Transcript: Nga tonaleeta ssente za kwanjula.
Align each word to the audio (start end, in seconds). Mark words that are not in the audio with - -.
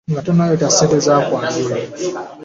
Nga 0.11 0.21
tonaleeta 0.25 0.67
ssente 0.71 0.97
za 1.05 1.15
kwanjula. 1.27 1.75